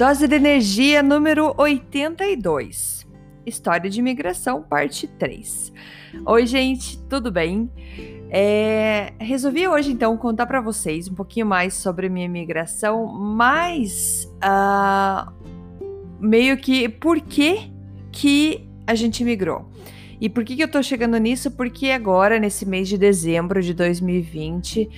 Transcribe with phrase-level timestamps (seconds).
[0.00, 3.06] Dose de energia número 82.
[3.44, 5.70] História de imigração, parte 3.
[6.24, 7.70] Oi, gente, tudo bem?
[8.30, 15.30] É, resolvi hoje então contar para vocês um pouquinho mais sobre minha imigração, mas uh,
[16.18, 17.70] meio que por que,
[18.10, 19.68] que a gente migrou.
[20.20, 21.50] E por que, que eu tô chegando nisso?
[21.50, 24.88] Porque agora, nesse mês de dezembro de 2020,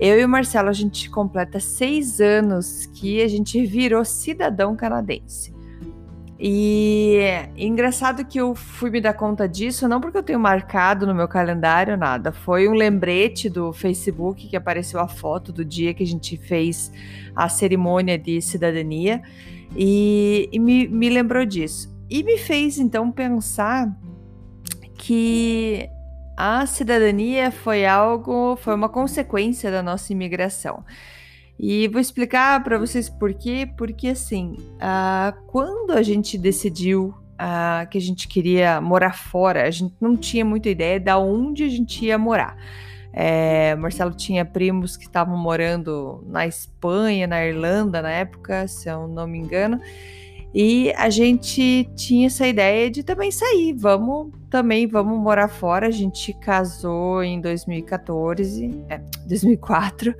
[0.00, 5.54] eu e o Marcelo, a gente completa seis anos que a gente virou cidadão canadense.
[6.42, 11.06] E é engraçado que eu fui me dar conta disso, não porque eu tenho marcado
[11.06, 15.92] no meu calendário nada, foi um lembrete do Facebook que apareceu a foto do dia
[15.92, 16.90] que a gente fez
[17.36, 19.20] a cerimônia de cidadania
[19.76, 21.94] e, e me, me lembrou disso.
[22.08, 23.94] E me fez então pensar
[25.00, 25.88] que
[26.36, 30.84] a cidadania foi algo, foi uma consequência da nossa imigração.
[31.58, 33.68] E vou explicar para vocês por quê.
[33.76, 39.70] Porque assim, uh, quando a gente decidiu uh, que a gente queria morar fora, a
[39.70, 42.56] gente não tinha muita ideia de onde a gente ia morar.
[43.12, 49.08] É, Marcelo tinha primos que estavam morando na Espanha, na Irlanda na época, se eu
[49.08, 49.80] não me engano.
[50.54, 55.86] E a gente tinha essa ideia de também sair, vamos também vamos morar fora.
[55.86, 60.14] A gente casou em 2014, é, 2004,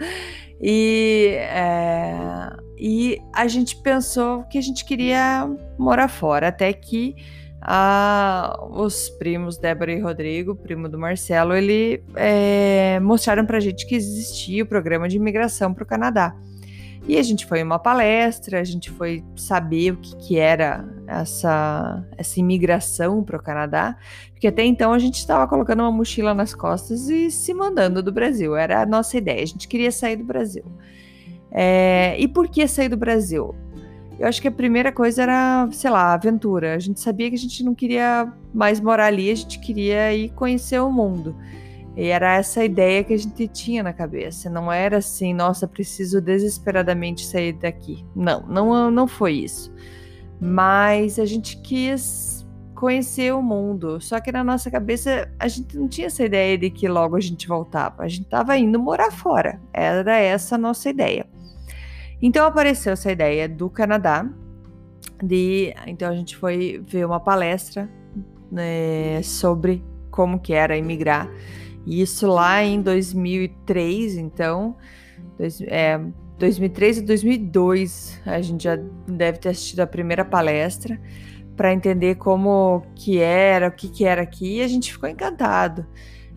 [0.60, 7.16] e, é, e a gente pensou que a gente queria morar fora, até que
[7.60, 13.94] a, os primos Débora e Rodrigo, primo do Marcelo, ele é, mostraram pra gente que
[13.94, 16.34] existia o programa de imigração para o Canadá.
[17.08, 20.86] E a gente foi em uma palestra, a gente foi saber o que, que era
[21.06, 23.96] essa, essa imigração para o Canadá,
[24.32, 28.12] porque até então a gente estava colocando uma mochila nas costas e se mandando do
[28.12, 30.64] Brasil, era a nossa ideia, a gente queria sair do Brasil.
[31.50, 33.54] É, e por que sair do Brasil?
[34.18, 36.74] Eu acho que a primeira coisa era, sei lá, aventura.
[36.74, 40.28] A gente sabia que a gente não queria mais morar ali, a gente queria ir
[40.34, 41.34] conhecer o mundo.
[42.00, 44.48] E era essa ideia que a gente tinha na cabeça.
[44.48, 48.06] Não era assim, nossa, preciso desesperadamente sair daqui.
[48.16, 49.70] Não, não, não foi isso.
[50.40, 54.00] Mas a gente quis conhecer o mundo.
[54.00, 57.20] Só que na nossa cabeça a gente não tinha essa ideia de que logo a
[57.20, 58.02] gente voltava.
[58.02, 59.60] A gente estava indo morar fora.
[59.70, 61.26] Era essa a nossa ideia.
[62.22, 64.26] Então apareceu essa ideia do Canadá.
[65.22, 67.90] De, então a gente foi ver uma palestra
[68.50, 70.78] né, sobre como que era
[71.86, 74.76] isso lá em 2003, então,
[75.38, 76.00] dois, é,
[76.38, 78.76] 2003 e 2002, a gente já
[79.06, 81.00] deve ter assistido a primeira palestra
[81.56, 85.86] para entender como que era, o que que era aqui, e a gente ficou encantado.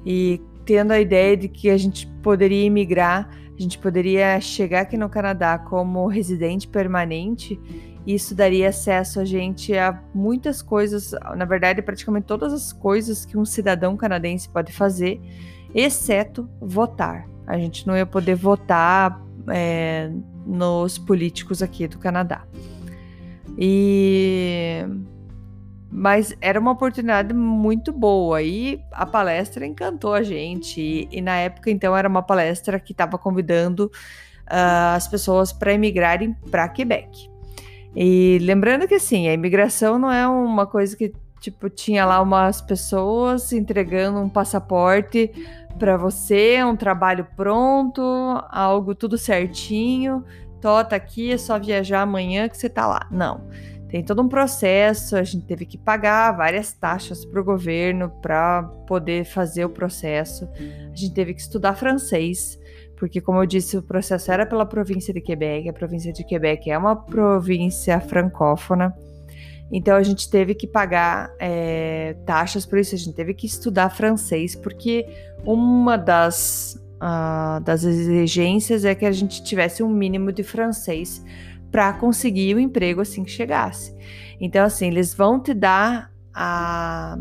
[0.05, 4.97] E tendo a ideia de que a gente poderia imigrar, a gente poderia chegar aqui
[4.97, 7.59] no Canadá como residente permanente
[8.05, 13.37] isso daria acesso a gente a muitas coisas, na verdade, praticamente todas as coisas que
[13.37, 15.21] um cidadão canadense pode fazer,
[15.73, 17.27] exceto votar.
[17.47, 20.11] A gente não ia poder votar é,
[20.45, 22.45] nos políticos aqui do Canadá.
[23.57, 24.85] E
[25.95, 30.81] mas era uma oportunidade muito boa e a palestra encantou a gente.
[30.81, 33.91] E, e na época, então, era uma palestra que estava convidando
[34.47, 37.31] uh, as pessoas para emigrarem para Quebec.
[37.95, 42.61] E lembrando que assim, a imigração não é uma coisa que tipo tinha lá umas
[42.61, 45.29] pessoas entregando um passaporte
[45.77, 48.01] para você, um trabalho pronto,
[48.49, 50.23] algo tudo certinho.
[50.61, 53.07] Tó, tá aqui, é só viajar amanhã que você tá lá.
[53.11, 53.41] Não.
[53.89, 58.63] Tem todo um processo, a gente teve que pagar várias taxas para o governo para
[58.87, 60.49] poder fazer o processo.
[60.91, 62.57] A gente teve que estudar francês
[62.95, 65.67] porque, como eu disse, o processo era pela província de Quebec.
[65.67, 68.95] A província de Quebec é uma província francófona.
[69.71, 73.89] Então, a gente teve que pagar é, taxas por isso, a gente teve que estudar
[73.89, 75.07] francês, porque
[75.43, 81.23] uma das, uh, das exigências é que a gente tivesse um mínimo de francês
[81.71, 83.95] para conseguir o emprego assim que chegasse.
[84.39, 87.17] Então, assim, eles vão te dar a,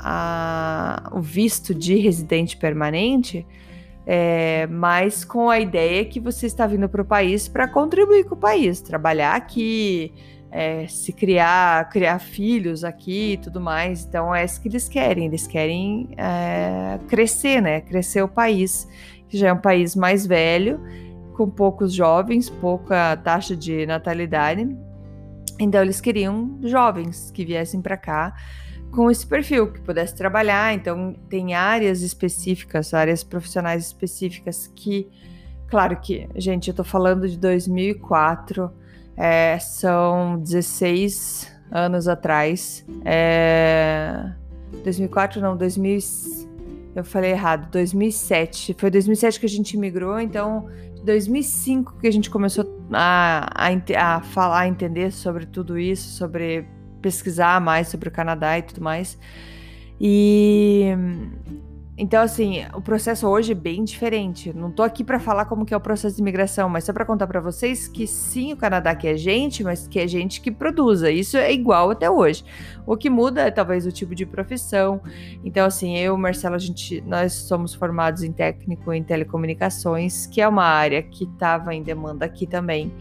[0.00, 3.46] a, o visto de residente permanente,
[4.06, 8.34] é, mas com a ideia que você está vindo para o país para contribuir com
[8.34, 10.12] o país, trabalhar aqui,
[10.50, 14.04] é, se criar, criar filhos aqui e tudo mais.
[14.04, 15.26] Então é isso que eles querem.
[15.26, 17.80] Eles querem é, crescer, né?
[17.80, 18.86] Crescer o país,
[19.28, 20.80] que já é um país mais velho,
[21.34, 24.68] com poucos jovens, pouca taxa de natalidade.
[25.58, 28.34] Então eles queriam jovens que viessem para cá
[28.94, 30.72] com esse perfil, que pudesse trabalhar.
[30.72, 35.08] Então, tem áreas específicas, áreas profissionais específicas que,
[35.66, 38.70] claro que, gente, eu tô falando de 2004,
[39.16, 42.84] é, são 16 anos atrás.
[43.04, 44.32] É,
[44.82, 45.98] 2004, não, 2000.
[46.94, 48.76] Eu falei errado, 2007.
[48.78, 50.68] Foi 2007 que a gente migrou, então
[51.04, 56.66] 2005 que a gente começou a, a, a falar, a entender sobre tudo isso, sobre
[57.04, 59.18] pesquisar mais sobre o Canadá e tudo mais.
[60.00, 60.88] E
[61.96, 64.52] então assim, o processo hoje é bem diferente.
[64.52, 67.04] Não tô aqui para falar como que é o processo de imigração, mas só para
[67.04, 71.10] contar para vocês que sim, o Canadá quer gente, mas que é gente que produza.
[71.10, 72.42] Isso é igual até hoje.
[72.86, 75.00] O que muda é talvez o tipo de profissão.
[75.44, 80.48] Então assim, eu, Marcelo, a gente nós somos formados em técnico em telecomunicações, que é
[80.48, 82.92] uma área que estava em demanda aqui também.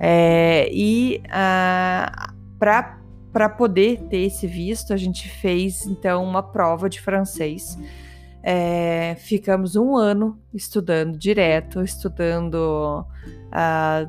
[0.00, 2.97] É, e uh, ah, para
[3.32, 7.78] para poder ter esse visto, a gente fez então uma prova de francês.
[8.42, 13.04] É, ficamos um ano estudando direto, estudando
[13.52, 14.08] a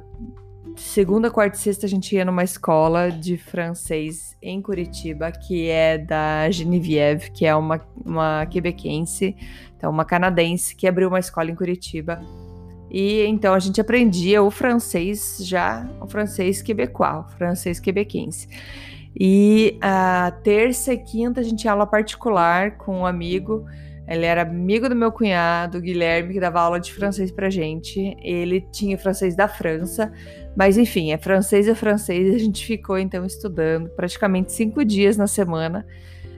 [0.77, 5.97] segunda, quarta e sexta a gente ia numa escola de francês em Curitiba, que é
[5.97, 9.35] da Geneviève, que é uma, uma quebequense,
[9.75, 12.21] então uma canadense que abriu uma escola em Curitiba.
[12.89, 18.47] E então a gente aprendia o francês já, o francês quebecois, o francês quebequense.
[19.15, 23.65] E a terça e quinta a gente tinha aula particular com um amigo.
[24.07, 28.17] Ele era amigo do meu cunhado, Guilherme, que dava aula de francês pra gente.
[28.23, 30.11] Ele tinha francês da França,
[30.55, 32.33] mas enfim, é francês é francês.
[32.33, 35.85] A gente ficou então estudando praticamente cinco dias na semana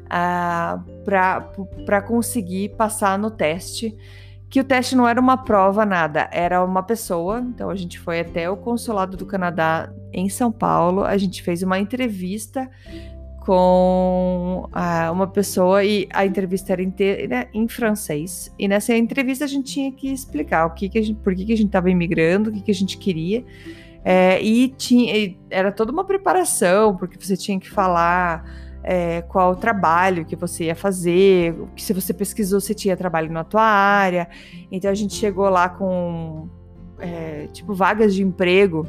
[0.05, 3.95] uh, para conseguir passar no teste
[4.51, 7.39] que o teste não era uma prova, nada, era uma pessoa.
[7.39, 11.63] Então a gente foi até o consulado do Canadá em São Paulo, a gente fez
[11.63, 12.69] uma entrevista
[13.39, 18.53] com uh, uma pessoa e a entrevista era inteira em francês.
[18.59, 21.45] E nessa entrevista a gente tinha que explicar o que, que a gente, por que,
[21.45, 23.45] que a gente estava imigrando, o que, que a gente queria.
[24.03, 28.43] É, e tinha, era toda uma preparação, porque você tinha que falar
[28.83, 33.31] é, qual o trabalho que você ia fazer, que se você pesquisou se tinha trabalho
[33.31, 34.27] na tua área.
[34.71, 36.49] Então a gente chegou lá com
[36.99, 38.87] é, tipo vagas de emprego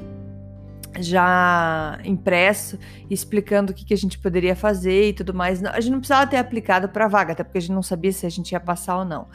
[1.00, 2.78] já impresso,
[3.08, 5.64] explicando o que, que a gente poderia fazer e tudo mais.
[5.64, 8.26] A gente não precisava ter aplicado para vaga, até porque a gente não sabia se
[8.26, 9.26] a gente ia passar ou não.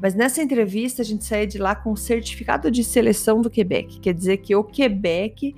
[0.00, 4.00] Mas nessa entrevista a gente saía de lá com o certificado de seleção do Quebec,
[4.00, 5.54] quer dizer que o Quebec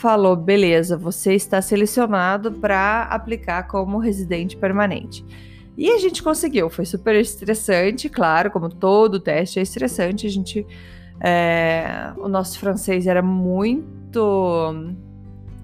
[0.00, 5.24] falou: beleza, você está selecionado para aplicar como residente permanente.
[5.76, 10.26] E a gente conseguiu, foi super estressante, claro, como todo teste é estressante.
[10.26, 10.66] A gente,
[11.20, 14.74] é, o nosso francês era muito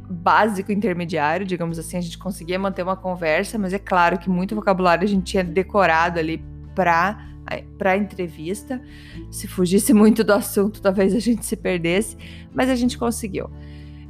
[0.08, 4.54] básico intermediário, digamos assim, a gente conseguia manter uma conversa, mas é claro que muito
[4.54, 6.42] vocabulário a gente tinha decorado ali
[6.74, 7.24] para
[7.78, 8.82] para entrevista.
[9.30, 12.16] Se fugisse muito do assunto, talvez a gente se perdesse,
[12.52, 13.48] mas a gente conseguiu.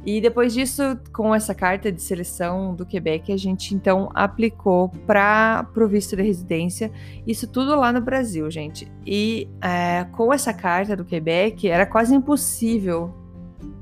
[0.05, 5.67] E depois disso, com essa carta de seleção do Quebec, a gente então aplicou para
[5.75, 6.91] o visto de residência.
[7.25, 8.89] Isso tudo lá no Brasil, gente.
[9.05, 13.13] E é, com essa carta do Quebec, era quase impossível.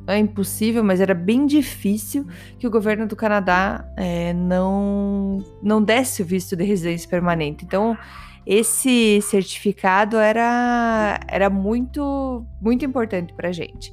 [0.07, 6.21] É impossível, mas era bem difícil que o governo do Canadá é, não, não desse
[6.21, 7.65] o visto de residência permanente.
[7.65, 7.97] Então,
[8.45, 13.91] esse certificado era, era muito, muito importante para a gente.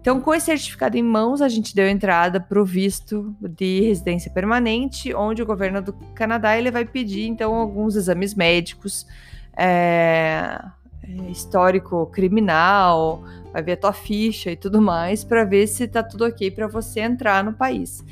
[0.00, 4.30] Então, com esse certificado em mãos, a gente deu entrada para o visto de residência
[4.30, 9.06] permanente, onde o governo do Canadá ele vai pedir então alguns exames médicos,
[9.54, 10.58] é,
[11.28, 16.24] histórico criminal, vai ver a tua ficha e tudo mais para ver se está tudo
[16.24, 18.02] ok para você entrar no país.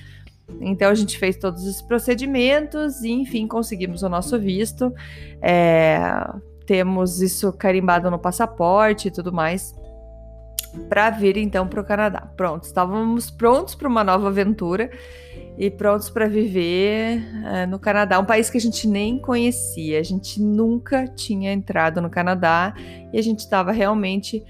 [0.61, 4.93] Então a gente fez todos os procedimentos e enfim conseguimos o nosso visto.
[5.41, 5.99] É,
[6.67, 9.78] temos isso carimbado no passaporte e tudo mais
[10.89, 12.29] para vir então para o Canadá.
[12.37, 14.91] Pronto, estávamos prontos para uma nova aventura
[15.57, 20.03] e prontos para viver uh, no Canadá, um país que a gente nem conhecia, a
[20.05, 22.75] gente nunca tinha entrado no Canadá
[23.13, 24.45] e a gente estava realmente,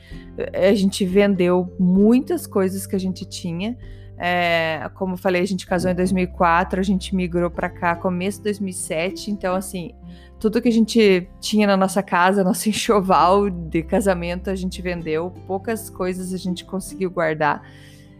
[0.52, 3.76] a gente vendeu muitas coisas que a gente tinha
[4.20, 8.38] É, como eu falei, a gente casou em 2004, a gente migrou para cá começo
[8.38, 9.94] de 2007, então assim,
[10.38, 15.32] tudo que a gente tinha na nossa casa, nosso enxoval de casamento, a gente vendeu,
[15.46, 17.62] poucas coisas a gente conseguiu guardar,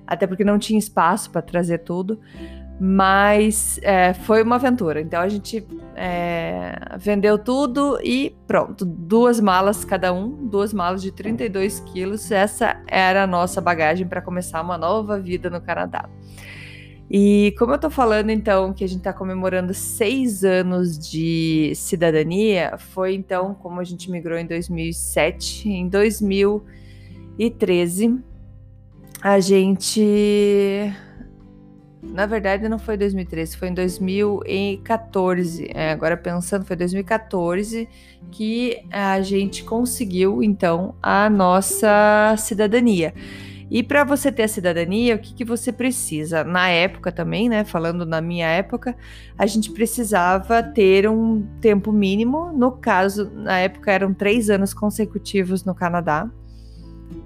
[0.07, 2.21] até porque não tinha espaço para trazer tudo.
[2.81, 5.01] Mas é, foi uma aventura.
[5.01, 8.85] Então a gente é, vendeu tudo e pronto.
[8.85, 12.31] Duas malas cada um, duas malas de 32 quilos.
[12.31, 16.09] Essa era a nossa bagagem para começar uma nova vida no Canadá.
[17.11, 22.77] E como eu tô falando, então, que a gente tá comemorando seis anos de cidadania,
[22.77, 25.71] foi então como a gente migrou em 2007.
[25.71, 28.19] Em 2013,
[29.23, 30.93] a gente
[32.03, 35.71] na verdade, não foi 2013, foi em 2014.
[35.75, 37.88] É, agora pensando, foi 2014
[38.31, 43.12] que a gente conseguiu, então, a nossa cidadania.
[43.71, 46.43] E para você ter a cidadania, o que, que você precisa?
[46.43, 47.65] Na época também, né?
[47.65, 48.97] Falando na minha época,
[49.37, 52.51] a gente precisava ter um tempo mínimo.
[52.53, 56.31] No caso, na época eram três anos consecutivos no Canadá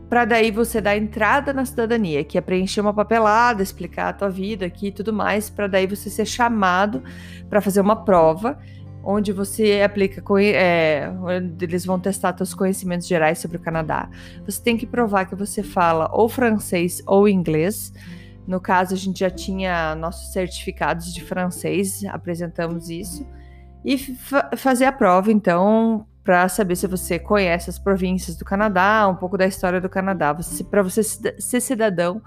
[0.09, 4.29] para daí você dar entrada na cidadania, que é preencher uma papelada, explicar a tua
[4.29, 7.03] vida aqui e tudo mais, para daí você ser chamado
[7.49, 8.59] para fazer uma prova
[9.03, 11.13] onde você aplica, é,
[11.61, 14.09] eles vão testar seus conhecimentos gerais sobre o Canadá.
[14.47, 17.93] Você tem que provar que você fala ou francês ou inglês.
[18.47, 23.27] No caso, a gente já tinha nossos certificados de francês, apresentamos isso.
[23.85, 23.99] E
[24.57, 29.37] fazer a prova, então, para saber se você conhece as províncias do Canadá, um pouco
[29.37, 30.37] da história do Canadá.
[30.71, 32.23] Para você ser cidadão,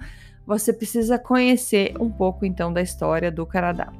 [0.45, 3.91] você precisa conhecer um pouco então da história do Canadá.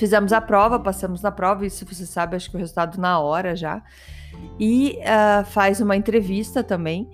[0.00, 3.54] Fizemos a prova, passamos na prova, isso você sabe, acho que o resultado na hora
[3.54, 3.82] já.
[4.58, 7.06] E uh, faz uma entrevista também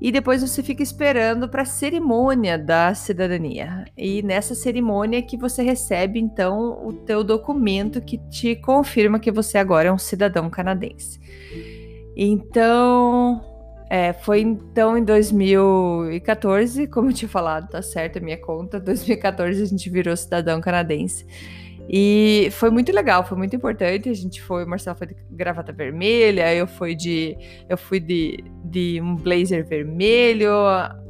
[0.00, 3.84] e depois você fica esperando para a cerimônia da cidadania.
[3.98, 9.58] E nessa cerimônia que você recebe então o teu documento que te confirma que você
[9.58, 11.20] agora é um cidadão canadense.
[12.16, 13.44] Então,
[13.90, 19.62] é, foi então em 2014, como eu tinha falado, tá certo a minha conta, 2014
[19.62, 21.26] a gente virou cidadão canadense.
[21.88, 24.08] E foi muito legal, foi muito importante.
[24.08, 27.36] A gente foi, o Marcelo foi de gravata vermelha, eu fui de
[27.68, 30.50] eu fui de, de um blazer vermelho,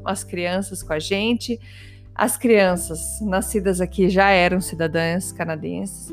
[0.04, 1.58] as crianças com a gente.
[2.14, 6.12] As crianças nascidas aqui já eram cidadãs canadenses.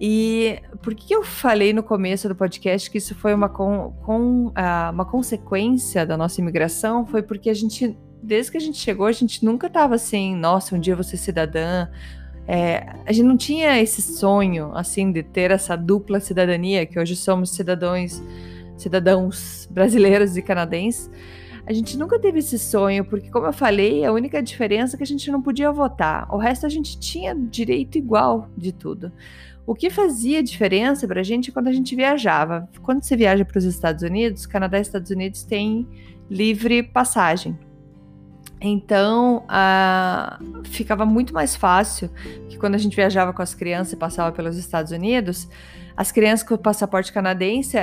[0.00, 4.46] E por que eu falei no começo do podcast que isso foi uma, com, com,
[4.46, 7.06] uh, uma consequência da nossa imigração?
[7.06, 10.74] Foi porque a gente, desde que a gente chegou, a gente nunca estava assim, nossa,
[10.74, 11.86] um dia eu vou ser cidadã,
[12.46, 17.14] é, a gente não tinha esse sonho, assim, de ter essa dupla cidadania, que hoje
[17.14, 18.22] somos cidadãos,
[18.76, 21.10] cidadãos brasileiros e canadenses.
[21.66, 25.04] A gente nunca teve esse sonho, porque, como eu falei, a única diferença é que
[25.04, 26.26] a gente não podia votar.
[26.34, 29.12] O resto a gente tinha direito igual de tudo.
[29.66, 32.68] O que fazia diferença para a gente é quando a gente viajava.
[32.82, 35.86] Quando você viaja para os Estados Unidos, Canadá e Estados Unidos têm
[36.28, 37.56] livre passagem.
[38.60, 39.44] Então,
[40.64, 42.10] ficava muito mais fácil
[42.48, 45.48] que quando a gente viajava com as crianças e passava pelos Estados Unidos,
[45.96, 47.76] as crianças com o passaporte canadense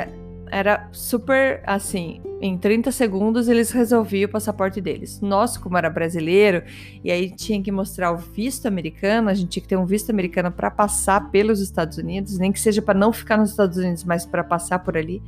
[0.50, 5.20] era super assim, em 30 segundos eles resolviam o passaporte deles.
[5.20, 6.64] Nós, como era brasileiro,
[7.04, 10.10] e aí tinha que mostrar o visto americano, a gente tinha que ter um visto
[10.10, 14.04] americano para passar pelos Estados Unidos, nem que seja para não ficar nos Estados Unidos,
[14.04, 15.22] mas para passar por ali.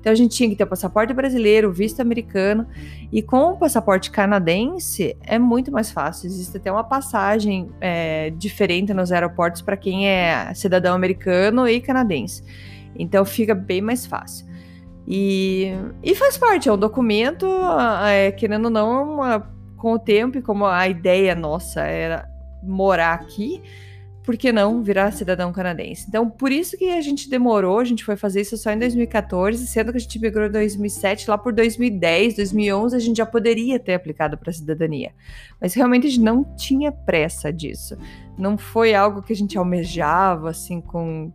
[0.00, 2.66] Então a gente tinha que ter o passaporte brasileiro, visto americano,
[3.12, 6.26] e com o passaporte canadense é muito mais fácil.
[6.26, 12.44] Existe até uma passagem é, diferente nos aeroportos para quem é cidadão americano e canadense.
[12.98, 14.46] Então fica bem mais fácil.
[15.06, 15.72] E,
[16.02, 17.46] e faz parte, é um documento,
[18.06, 22.28] é, querendo ou não, uma, com o tempo e como a ideia nossa era
[22.62, 23.62] morar aqui,
[24.26, 26.04] por que não virar cidadão canadense?
[26.08, 29.64] Então, por isso que a gente demorou, a gente foi fazer isso só em 2014,
[29.68, 33.78] sendo que a gente migrou em 2007, lá por 2010, 2011, a gente já poderia
[33.78, 35.12] ter aplicado para a cidadania.
[35.60, 37.96] Mas realmente a gente não tinha pressa disso.
[38.36, 41.32] Não foi algo que a gente almejava, assim, com.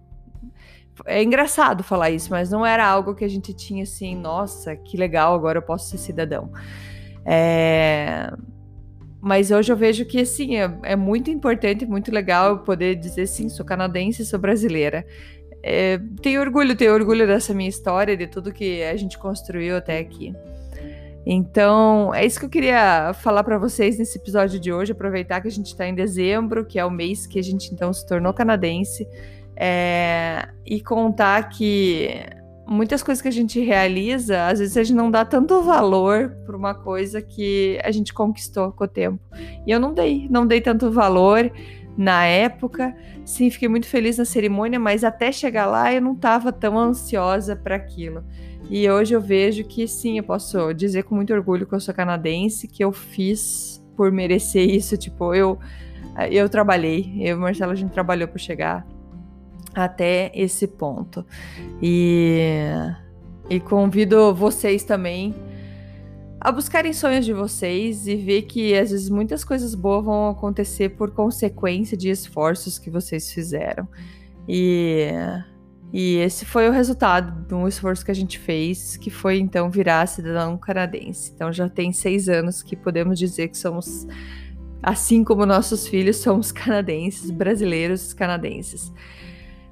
[1.06, 4.98] É engraçado falar isso, mas não era algo que a gente tinha assim, nossa, que
[4.98, 6.52] legal, agora eu posso ser cidadão.
[7.26, 8.34] É...
[9.22, 13.50] Mas hoje eu vejo que, assim, é, é muito importante, muito legal poder dizer, sim,
[13.50, 15.06] sou canadense, sou brasileira.
[15.62, 20.00] É, tenho orgulho, tenho orgulho dessa minha história, de tudo que a gente construiu até
[20.00, 20.34] aqui.
[21.24, 24.92] Então, é isso que eu queria falar para vocês nesse episódio de hoje.
[24.92, 27.94] Aproveitar que a gente está em dezembro, que é o mês que a gente então
[27.94, 29.08] se tornou canadense,
[29.56, 32.26] é, e contar que
[32.72, 36.56] muitas coisas que a gente realiza, às vezes a gente não dá tanto valor para
[36.56, 39.20] uma coisa que a gente conquistou com o tempo.
[39.68, 41.52] E eu não dei, não dei tanto valor
[41.98, 42.96] na época.
[43.26, 47.56] Sim, fiquei muito feliz na cerimônia, mas até chegar lá eu não estava tão ansiosa
[47.58, 48.24] para aquilo.
[48.70, 51.94] E hoje eu vejo que sim, eu posso dizer com muito orgulho que eu sou
[51.94, 54.96] canadense, que eu fiz por merecer isso.
[54.96, 55.60] Tipo, eu,
[56.32, 58.88] eu trabalhei, eu e Marcelo a gente trabalhou para chegar
[59.74, 61.26] até esse ponto.
[61.82, 62.50] E,
[63.50, 65.34] e convido vocês também
[66.44, 70.90] a buscarem sonhos de vocês e ver que às vezes muitas coisas boas vão acontecer
[70.90, 73.88] por consequência de esforços que vocês fizeram.
[74.50, 75.12] E,
[75.94, 79.70] e esse foi o resultado de um esforço que a gente fez, que foi então
[79.70, 81.32] virar cidadão canadense.
[81.36, 84.08] Então já tem seis anos que podemos dizer que somos,
[84.82, 88.92] assim como nossos filhos, somos canadenses, brasileiros canadenses.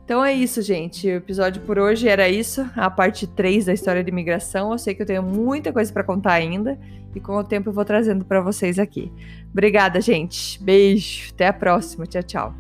[0.10, 1.06] Então é isso, gente.
[1.06, 4.72] O episódio por hoje era isso, a parte 3 da história de imigração.
[4.72, 6.80] Eu sei que eu tenho muita coisa para contar ainda
[7.14, 9.14] e com o tempo eu vou trazendo para vocês aqui.
[9.52, 10.60] Obrigada, gente.
[10.64, 11.30] Beijo.
[11.32, 12.08] Até a próxima.
[12.08, 12.56] Tchau, tchau.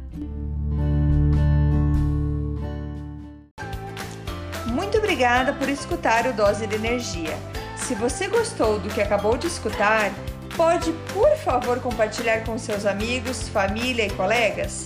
[4.68, 7.36] Muito obrigada por escutar o Dose de Energia.
[7.76, 10.12] Se você gostou do que acabou de escutar,
[10.56, 14.86] pode, por favor, compartilhar com seus amigos, família e colegas?